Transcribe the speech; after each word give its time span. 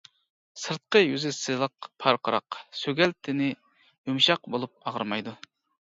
سىرتقى 0.61 1.01
يۈزى 1.01 1.33
سىلىق، 1.39 1.89
پارقىراق، 2.05 2.59
سۆگەل 2.79 3.15
تېنى 3.29 3.51
يۇمشاق 3.53 4.51
بولۇپ 4.55 4.79
ئاغرىمايدۇ. 4.93 5.37